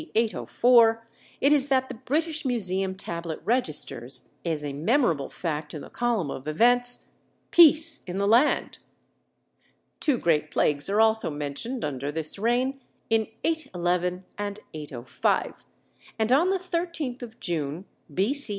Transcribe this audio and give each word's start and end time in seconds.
804, 0.15 1.03
it 1.41 1.53
is 1.53 1.67
that 1.67 1.87
the 1.87 1.93
British 1.93 2.43
Museum 2.43 2.95
tablet 2.95 3.39
registers, 3.45 4.29
as 4.43 4.65
a 4.65 4.73
memorable 4.73 5.29
fact 5.29 5.75
in 5.75 5.81
the 5.83 5.91
column 5.91 6.31
of 6.31 6.47
events, 6.47 7.09
"Peace 7.51 8.01
in 8.07 8.17
the 8.17 8.25
land." 8.25 8.79
Two 9.99 10.17
great 10.17 10.49
plagues 10.49 10.89
are 10.89 10.99
also 10.99 11.29
mentioned 11.29 11.85
under 11.85 12.11
this 12.11 12.39
reign, 12.39 12.81
in 13.11 13.27
811 13.43 14.23
and 14.39 14.59
805, 14.73 15.65
and 16.17 16.31
on 16.31 16.49
the 16.49 16.57
13th 16.57 17.21
of 17.21 17.39
June, 17.39 17.85
B.C. 18.11 18.49